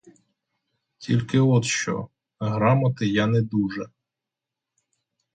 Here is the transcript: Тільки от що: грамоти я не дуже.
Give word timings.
Тільки 0.97 1.39
от 1.39 1.65
що: 1.65 2.07
грамоти 2.39 3.07
я 3.07 3.27
не 3.27 3.41
дуже. 3.41 3.85